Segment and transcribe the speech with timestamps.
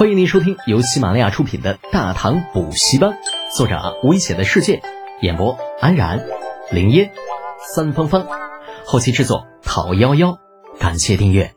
[0.00, 3.10] 欢迎您收听由喜马拉雅出品的《大唐补习班》，
[3.54, 4.80] 作者危险的世界，
[5.20, 6.26] 演播安然、
[6.72, 7.12] 林烟、
[7.74, 8.26] 三芳芳，
[8.86, 10.38] 后期制作陶幺幺。
[10.78, 11.54] 感谢订阅。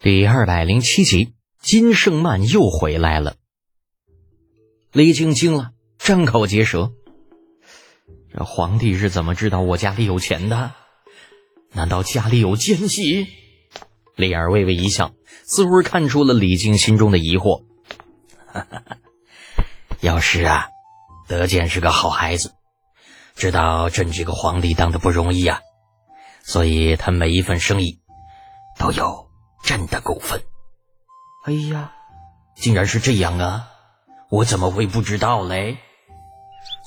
[0.00, 3.36] 第二百零七集，金圣曼又回来了。
[4.90, 6.90] 李靖惊了，张口结舌
[8.36, 10.72] ：“这皇帝是怎么知道我家里有钱的？
[11.72, 13.28] 难道家里有奸细？”
[14.16, 15.12] 李儿微微一笑，
[15.44, 17.64] 似乎是看出了李靖心中的疑惑。
[20.00, 20.68] 要是啊，
[21.28, 22.52] 德建是个好孩子，
[23.34, 25.60] 知道朕这个皇帝当的不容易啊，
[26.42, 28.00] 所以他每一份生意
[28.78, 29.28] 都有
[29.62, 30.42] 朕的股份。
[31.44, 31.92] 哎呀，
[32.56, 33.68] 竟然是这样啊！
[34.30, 35.78] 我怎么会不知道嘞？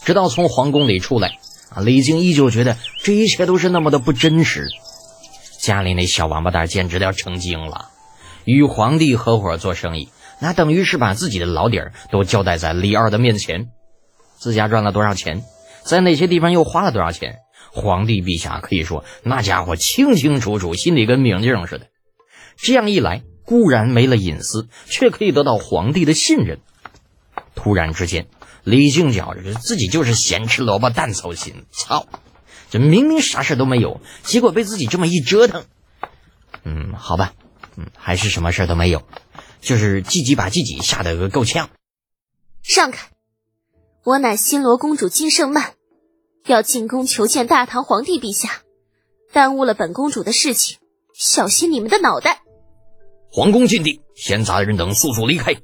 [0.03, 4.67] 直到从皇宫里出来，啊，李靖依旧觉得这一切都是那么的不真实。
[5.65, 7.89] 家里那小王八蛋简直要成精了，
[8.43, 13.69] 与皇帝合伙做生意，那等于是把自己的老底儿都交代在李二的面前。
[14.37, 15.43] 自家赚了多少钱，
[15.83, 17.37] 在哪些地方又花了多少钱，
[17.71, 21.87] 皇帝陛下可以说那家伙清清楚楚，心里跟明镜似的。
[22.57, 26.59] 这样一来，固然没了隐私，却可以得到皇帝的信任。
[27.55, 28.27] 突然之间，
[28.63, 32.05] 李靖觉着自己就是咸吃萝卜淡操心，操！
[32.69, 35.65] 这明明啥事都没有，结果被自己这么一折腾，
[36.63, 37.33] 嗯，好吧，
[37.77, 39.03] 嗯，还是什么事都没有，
[39.61, 41.69] 就是自己把自己吓得个够呛。
[42.63, 43.09] 让开！
[44.03, 45.73] 我乃新罗公主金圣曼，
[46.45, 48.61] 要进宫求见大唐皇帝陛下，
[49.31, 50.79] 耽误了本公主的事情，
[51.13, 52.41] 小心你们的脑袋！
[53.31, 55.55] 皇宫禁地，闲杂人等速速离开！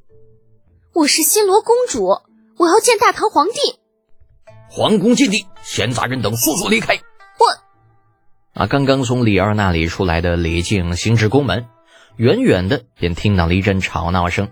[0.93, 2.21] 我是新罗公主，
[2.57, 3.80] 我要见大唐皇帝。
[4.73, 6.95] 皇宫禁地，闲杂人等速速离开！
[6.95, 11.65] 我啊，刚刚从李二那里出来的李靖行至宫门，
[12.15, 14.47] 远远的便听到了一阵吵闹声。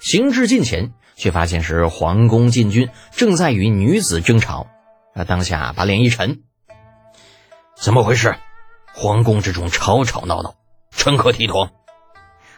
[0.00, 4.66] 行至近前，却发现是皇宫禁军正在与女子争吵。
[5.14, 6.42] 啊，当下把脸一沉
[7.74, 8.36] ：“怎么回事？
[8.92, 10.56] 皇宫之中吵吵闹闹，
[10.90, 11.70] 成何体统？”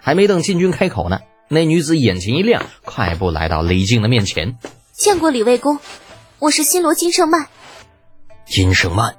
[0.02, 4.58] 还没等禁军开口呢，那女子眼前一亮，快步来到李靖的面前
[4.92, 5.78] ：“见过李卫公。”
[6.40, 7.48] 我是新罗金圣曼。
[8.46, 9.14] 金圣曼，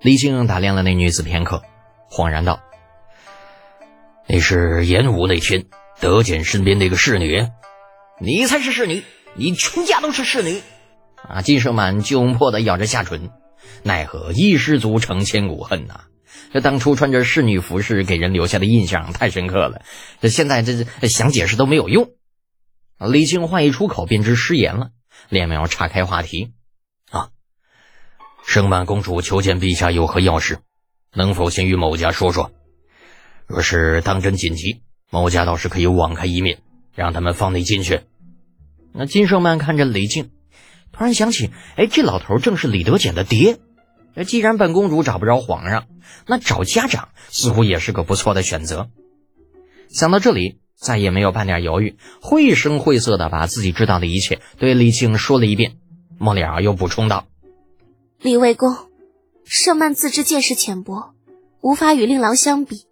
[0.00, 1.64] 李靖打量了那女子片刻，
[2.08, 2.60] 恍然道
[4.28, 5.64] ：“你是演武那天
[5.98, 7.48] 德简身边那个侍女？
[8.20, 9.02] 你才是侍女，
[9.34, 10.62] 你全家都是侍女！”
[11.28, 11.42] 啊！
[11.42, 13.32] 金圣曼窘迫的咬着下唇，
[13.82, 16.02] 奈何一失足成千古恨呐！
[16.52, 19.82] 这当初穿着侍女服饰给人留下的印象太深刻了，
[20.20, 22.10] 这现在这想解释都没有用。
[23.00, 24.90] 李靖话一出口，便知失言了。
[25.28, 26.52] 连忙岔开话题，
[27.10, 27.30] 啊，
[28.44, 30.58] 圣曼公主求见陛下有何要事？
[31.12, 32.52] 能否先与某家说说？
[33.46, 36.58] 若是当真紧急，某家倒是可以网开一面，
[36.94, 38.02] 让他们放你进去。
[38.92, 40.30] 那金圣曼看着李靖，
[40.92, 43.58] 突然想起，哎，这老头正是李德简的爹。
[44.14, 45.86] 那既然本公主找不着皇上，
[46.26, 48.90] 那找家长似乎也是个不错的选择。
[49.88, 50.60] 想到这里。
[50.78, 55.78] 再也没有半点犹豫，绘声绘色的把自己知道的一切对李靖说了一遍。
[56.18, 57.26] 末了又补充道
[58.20, 58.74] ：“李卫公，
[59.44, 61.14] 盛曼自知见识浅薄，
[61.60, 62.86] 无法与令郎相比。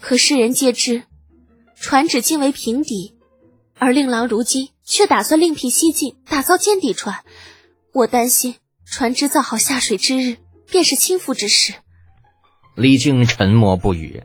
[0.00, 1.04] 可世人皆知，
[1.76, 3.14] 船只今为平底，
[3.78, 7.24] 而令郎如今却打算另辟蹊径，打造尖底船。
[7.92, 10.36] 我担心船只造好下水之日，
[10.70, 11.74] 便是倾覆之时。”
[12.76, 14.24] 李靖沉默不语。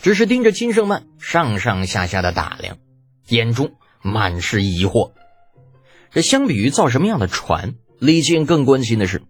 [0.00, 2.78] 只是盯着金圣曼上上下下的打量，
[3.28, 3.72] 眼中
[4.02, 5.12] 满是疑惑。
[6.10, 9.22] 这相比于造什么样的船，李靖更关心的是，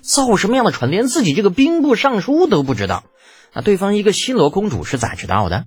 [0.00, 3.04] 造什么样的船，连自己这个兵部尚书都不知道，
[3.52, 5.66] 那对方一个新罗公主是咋知道的？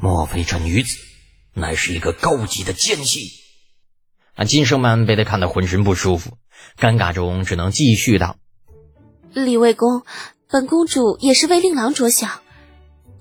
[0.00, 0.98] 莫非这女子
[1.54, 3.30] 乃是一个高级的奸细？
[4.34, 4.44] 啊！
[4.44, 6.36] 金圣曼被他看得浑身不舒服，
[6.78, 8.36] 尴尬中只能继续道
[9.32, 10.02] ：“李卫公，
[10.50, 12.42] 本公主也是为令郎着想。”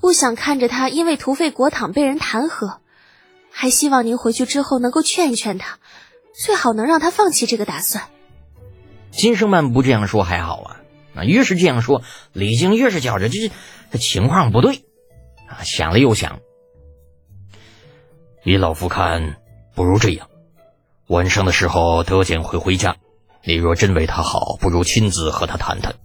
[0.06, 2.78] 不想看着他因为图废国躺被人弹劾，
[3.50, 5.79] 还希望您回去之后能够劝一劝他，
[6.32, 8.03] 最好能让他放弃这个打算。
[9.09, 10.82] 金生曼不这样说还好啊，
[11.16, 12.03] 那越是这样说，
[12.34, 13.52] 李靖越是觉着这
[13.91, 14.85] 这情况不对
[15.47, 15.64] 啊。
[15.64, 16.40] 想了又想，
[18.44, 19.38] 依老夫看，
[19.74, 20.29] 不如这样，
[21.08, 22.97] 晚上的时候德简会回家，
[23.44, 25.96] 你若真为他好，不如亲自和他谈谈。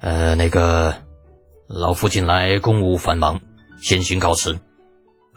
[0.00, 0.96] 呃，那个。
[1.68, 3.40] 老夫近来公务繁忙，
[3.80, 4.58] 先行告辞。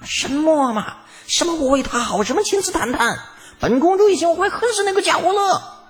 [0.04, 0.98] 什么嘛？
[1.28, 2.24] 什么我为他好？
[2.24, 3.20] 什么亲自谈谈？
[3.60, 5.88] 本公主已经快恨死那个家伙了。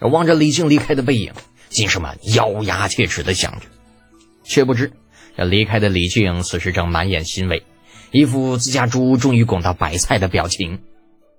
[0.00, 1.32] 望着李靖离开的背影，
[1.68, 3.66] 金圣曼咬牙切齿的想着，
[4.44, 4.92] 却不知
[5.36, 7.64] 这离开的李靖此时正满眼欣慰，
[8.10, 10.82] 一副自家猪终于拱到白菜的表情。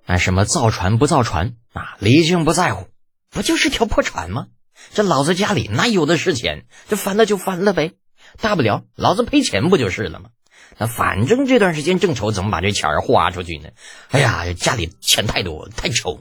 [0.05, 1.97] 啊，什么造船不造船啊？
[1.99, 2.87] 李靖不在乎，
[3.29, 4.47] 不就是条破船吗？
[4.93, 6.65] 这老子家里哪有的是钱？
[6.89, 7.93] 这翻了就翻了呗，
[8.39, 10.29] 大不了老子赔钱不就是了吗？
[10.77, 13.69] 那反正这段时间正愁怎么把这钱花出去呢。
[14.09, 16.19] 哎呀，家里钱太多太愁。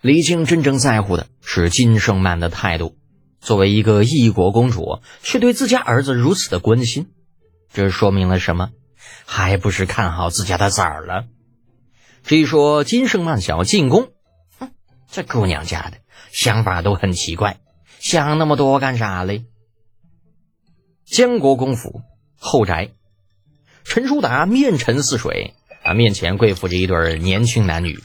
[0.00, 2.96] 李靖真正在乎的是金圣曼的态度。
[3.40, 7.10] 作为一个异国公主，却对自家儿子如此的关心，
[7.72, 8.70] 这说明了什么？
[9.24, 11.24] 还不是看好自家的崽儿了？
[12.22, 14.08] 至于说金圣曼想要进宫，
[14.58, 14.70] 哼，
[15.10, 15.98] 这姑娘家的
[16.30, 17.60] 想法都很奇怪，
[17.98, 19.44] 想那么多干啥嘞？
[21.10, 22.02] 江国公府
[22.38, 22.92] 后宅，
[23.82, 27.98] 陈叔达面沉似水啊，面前跪伏着一对年轻男女，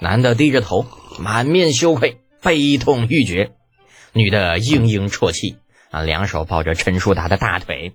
[0.00, 0.86] 男的低着头，
[1.18, 3.52] 满面羞愧，悲痛欲绝。
[4.14, 5.58] 女的嘤嘤啜泣，
[5.90, 7.94] 啊，两手抱着陈叔达的大腿。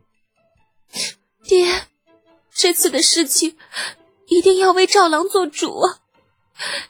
[1.44, 1.66] 爹，
[2.54, 3.56] 这次的事情
[4.28, 5.98] 一定要为赵郎做主啊！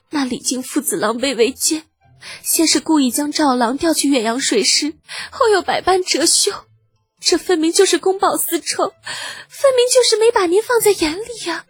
[0.09, 1.83] 那李靖父子狼狈为奸，
[2.41, 4.95] 先是故意将赵郎调去远洋水师，
[5.31, 6.51] 后又百般折羞，
[7.19, 8.93] 这分明就是公报私仇，
[9.47, 11.65] 分明就是没把您放在眼里呀！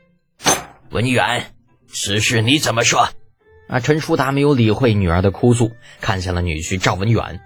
[0.92, 1.54] 文远，
[1.92, 3.10] 此事你怎么说？
[3.68, 7.42] 啊，陈叔达没有理会女儿的哭诉，看向了女婿赵文远。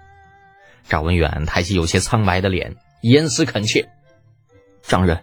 [0.88, 3.88] 赵文远抬起有些苍白的脸，严丝恳切
[4.86, 5.22] ：“丈人，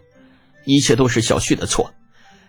[0.65, 1.93] 一切都是小旭的错。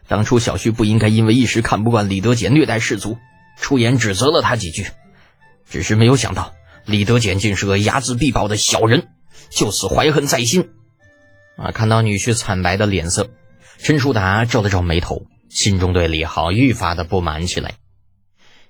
[0.09, 3.19] 当初小旭不应该因为一时看不惯李德俭虐待士卒，
[3.59, 4.87] 出言指责了他几句。
[5.71, 9.09] 只是没有想到，李德俭竟是个睚眦必报的小人，
[9.55, 10.71] 就此怀恨在心。”
[11.57, 11.71] 啊！
[11.71, 13.31] 看到女婿惨白的脸色，
[13.79, 17.75] 陈叔达皱了皱眉头，心中对李浩愈发的不满起来。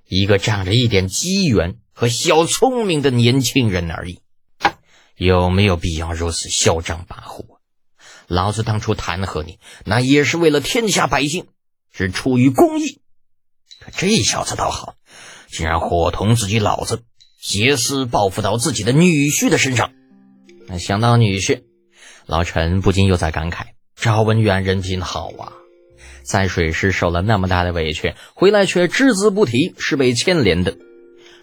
[0.08, 4.20] 一个仗着一点机缘和小聪明的年轻人而已。
[5.16, 7.44] 有没有必要如此嚣张跋扈？
[8.26, 11.46] 老子当初弹劾你，那也是为了天下百姓，
[11.92, 13.00] 是出于公义。
[13.78, 14.96] 可这小子倒好，
[15.50, 17.04] 竟然伙同自己老子，
[17.40, 19.92] 挟私报复到自己的女婿的身上。
[20.78, 21.62] 想到女婿，
[22.26, 23.66] 老陈不禁又在感慨：
[23.96, 25.52] 赵文远人品好啊，
[26.22, 30.76] 在水师受了那么大的委屈，回来却只字不提是被牵连的。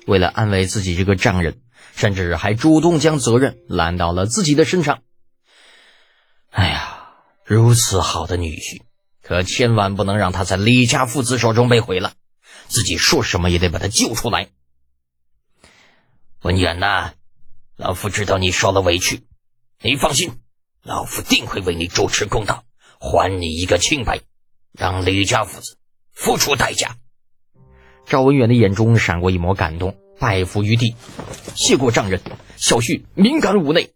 [0.05, 1.61] 为了安慰自己这个丈人。
[1.95, 5.01] 甚至还主动将责任揽到了自己的身上。
[6.49, 7.09] 哎呀，
[7.43, 8.83] 如此好的女婿，
[9.21, 12.13] 可千万不能让他在李家父子手中被毁了。
[12.69, 14.47] 自己说什么也得把他救出来。
[16.41, 17.11] 文远呐，
[17.79, 19.23] 老夫知道你受了委屈，
[19.81, 20.33] 你放心，
[20.83, 22.65] 老夫定会为你主持公道，
[22.99, 24.19] 还你一个清白，
[24.73, 25.77] 让李家父子
[26.11, 26.97] 付出代价。
[28.05, 29.97] 赵文远的眼中闪过一抹感动。
[30.19, 30.97] 拜伏于地，
[31.55, 32.21] 谢过丈人，
[32.57, 33.93] 小婿敏感无内。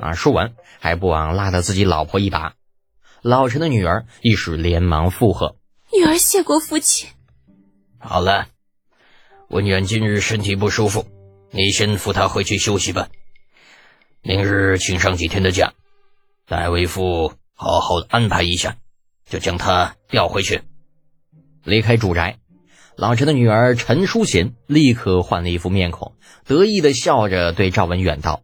[0.00, 0.14] 啊！
[0.14, 2.54] 说完还不忘拉了自己老婆一把。
[3.22, 5.54] 老陈的女儿亦是连忙附和
[5.96, 7.10] ：“女儿谢过父亲。”
[8.00, 8.48] 好了，
[9.48, 11.06] 文远今日身体不舒服，
[11.52, 13.08] 你先扶他回去休息吧。
[14.22, 15.72] 明日请上几天的假，
[16.46, 18.76] 待为父好好的安排一下，
[19.24, 20.62] 就将他调回去。
[21.64, 22.38] 离开住宅。
[22.96, 28.42] 老陈的女儿陈淑贤立刻换了一副面孔，得意的笑着对赵文远道：“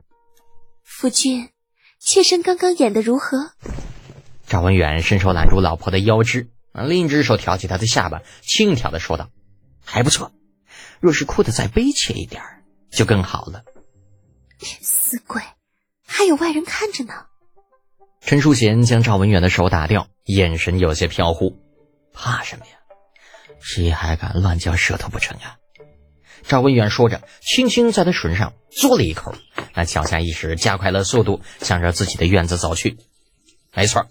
[0.82, 1.50] 夫君，
[1.98, 3.50] 妾身刚刚演的如何？”
[4.48, 9.28] 赵文远伸手揽住老婆的腰肢，另一只手挑起她的下巴，轻佻的说道
[9.84, 10.32] ：“还不错，
[11.00, 12.42] 若是哭得再悲切一点
[12.90, 13.62] 就更好了。”
[14.58, 15.42] 死鬼，
[16.16, 17.12] 还有外人看着呢。
[18.22, 21.58] 陈淑贤将赵文远的手打掉，眼神有些飘忽
[22.14, 22.72] ：“怕什么呀？”
[23.60, 25.56] 谁还敢乱嚼舌头不成啊？
[26.42, 29.34] 赵文远说着，轻轻在他唇上嘬了一口，
[29.74, 32.96] 那脚下一时加快了速度，向着自己的院子走去。
[33.74, 34.06] 没错，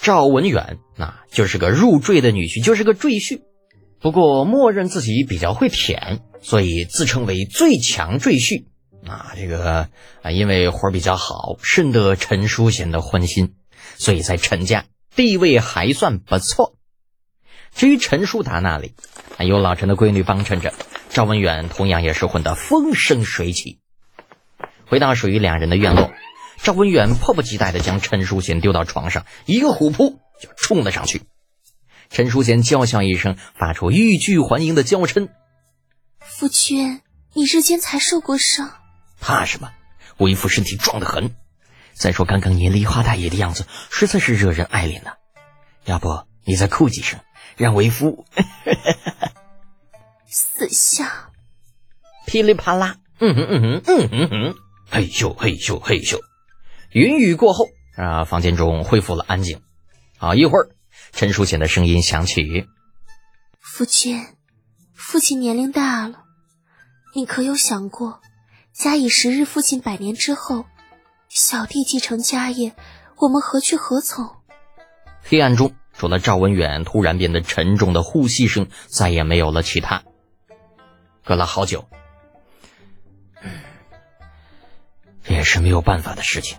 [0.00, 3.42] 赵文远那就是个入赘的女婿，就是个赘婿。
[4.00, 8.64] 不过默认自己比较会舔，所以自称为最强赘婿。
[9.08, 9.88] 啊，这个
[10.22, 13.54] 啊，因为活比较好，深得陈淑贤的欢心，
[13.96, 14.84] 所以在陈家
[15.16, 16.76] 地位还算不错。
[17.74, 18.94] 至于陈叔达那里，
[19.36, 20.72] 啊有老陈的闺女帮衬着，
[21.10, 23.80] 赵文远同样也是混得风生水起。
[24.86, 26.12] 回到属于两人的院落，
[26.62, 31.22] 赵文远迫不及待地将陈淑贤丢到床上，一个虎扑就冲了上去。
[32.10, 35.28] 陈淑贤娇笑一声，发出欲拒还迎的娇嗔
[36.18, 37.02] ：“夫君，
[37.34, 38.77] 你日间才受过伤，
[39.20, 39.70] 怕什么？
[40.18, 41.34] 为夫身体壮得很。
[41.94, 45.14] 再说刚刚你梨花大爷的样子，实在是惹人爱怜呐。
[45.84, 47.20] 要不你再哭几声？”
[47.56, 48.24] 让为夫
[50.28, 51.08] 死相，
[52.26, 54.54] 噼里啪啦，嗯哼嗯哼嗯哼哼，
[54.88, 56.20] 嘿咻嘿咻嘿咻，
[56.92, 59.60] 云雨过后啊，房间中恢复了安静。
[60.18, 60.70] 啊，一会儿
[61.12, 62.66] 陈淑贤的声音响起
[63.58, 64.24] ：“父亲，
[64.94, 66.24] 父亲年龄大了，
[67.16, 68.20] 你可有想过，
[68.78, 70.64] 假以时日，父亲百年之后，
[71.28, 72.76] 小弟继承家业，
[73.16, 74.36] 我们何去何从？”
[75.20, 80.04] 黑暗中，除了赵文远突然变得沉重的呼吸声，再也没有了其他。
[81.24, 81.88] 隔了好久，
[85.24, 86.56] 这也是没有办法的事情。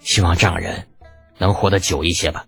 [0.00, 0.88] 希望丈人
[1.36, 2.46] 能活得久一些吧。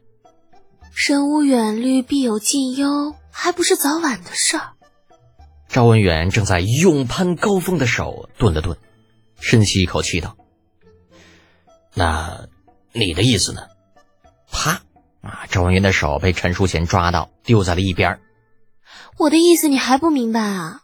[0.95, 4.76] 人无远虑，必有近忧，还不是早晚的事儿。
[5.77, 8.79] 赵文远正在勇攀高峰的手顿了顿，
[9.39, 10.39] 深吸一口气道
[11.93, 12.49] ：“那
[12.93, 13.61] 你的意思呢？”
[14.51, 14.81] 啪！
[15.21, 15.45] 啊！
[15.51, 18.21] 赵文远的手被陈淑贤抓到，丢在了一边。
[19.19, 20.81] 我的意思你还不明白啊？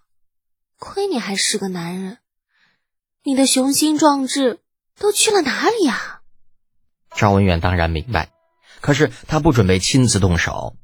[0.77, 2.19] 亏你还是个男人，
[3.23, 4.61] 你的雄心壮志
[4.99, 6.21] 都去了哪里啊？
[7.17, 8.29] 赵文远当然明白，
[8.83, 10.77] 可是他不准备亲自动手，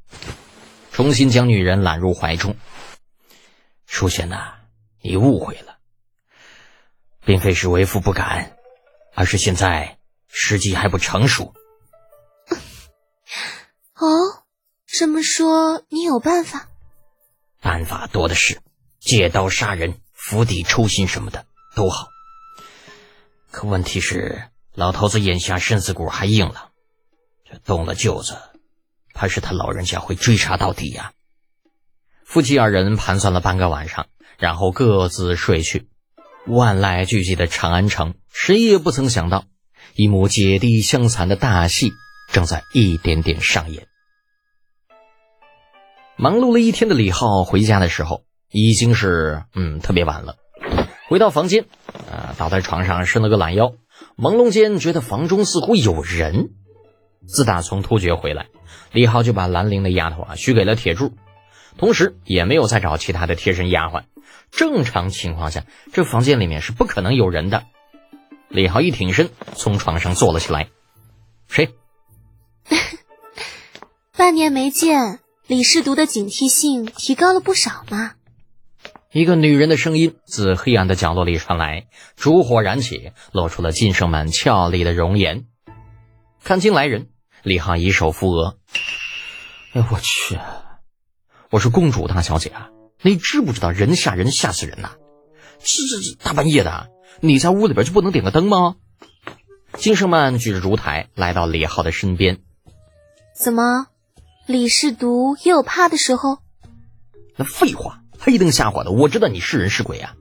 [0.93, 2.57] 重新将女人揽入怀中。
[3.89, 4.55] 淑贤呐，
[5.01, 5.79] 你误会了，
[7.25, 8.57] 并非是为父不敢，
[9.15, 11.55] 而是现在时机还不成熟。
[13.95, 14.45] 哦，
[14.87, 16.69] 这么说你有办法？
[17.61, 18.61] 办法多的是。
[19.01, 22.09] 借刀杀人、釜底抽薪什么的都好，
[23.51, 26.73] 可问题是老头子眼下身子骨还硬朗，
[27.49, 28.37] 这动了舅子，
[29.15, 31.15] 怕是他老人家会追查到底呀。
[32.29, 34.07] 夫妻二人盘算了半个晚上，
[34.39, 35.89] 然后各自睡去。
[36.47, 39.47] 万籁俱寂的长安城，谁也不曾想到，
[39.95, 41.91] 一幕姐弟相残的大戏
[42.31, 43.87] 正在一点点上演。
[46.17, 48.25] 忙碌了一天的李浩回家的时候。
[48.51, 50.37] 已经是嗯特别晚了，
[51.11, 51.67] 回到房间，
[52.11, 53.75] 啊倒在床上伸了个懒腰，
[54.17, 56.49] 朦胧间觉得房中似乎有人。
[57.27, 58.47] 自打从突厥回来，
[58.91, 61.13] 李浩就把兰陵的丫头啊许给了铁柱，
[61.77, 64.05] 同时也没有再找其他的贴身丫鬟。
[64.51, 67.65] 正常情况下，这房间里面是不可能有人的。
[68.49, 70.69] 李浩一挺身，从床上坐了起来。
[71.49, 71.75] 谁？
[74.17, 78.13] 半年没见，李世毒的警惕性提高了不少嘛。
[79.13, 85.45] 一个女人的声音自黑暗的角落里传来，烛火燃起，露出了金圣满俏丽的容颜。
[86.43, 87.09] 看清来人，
[87.43, 88.59] 李浩以手扶额
[89.73, 90.39] ：“哎，我去，
[91.51, 92.69] 我是公主大小姐啊！
[93.01, 94.91] 你知不知道人吓人吓死人呐？
[95.61, 96.91] 这这这大半夜的，
[97.21, 98.77] 你在屋里边就不能点个灯吗？”
[99.79, 102.41] 金生曼举着烛台来到李浩的身边
[103.35, 103.87] ：“怎么，
[104.47, 106.39] 李世毒也有怕的时候？”
[107.37, 108.03] 那废话。
[108.21, 110.15] 黑灯瞎火的，我知道你是人是鬼啊！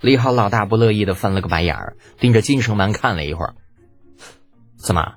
[0.00, 3.54] 李浩老大不乐意的翻了个白眼儿，盯着金生曼看了一会儿。
[4.78, 5.16] 怎么，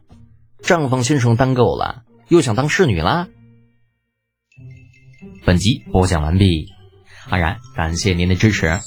[0.62, 3.29] 账房先生当够了，又想当侍女啦？
[5.46, 6.74] 本集播讲完毕，
[7.30, 8.80] 安然感谢您的支持。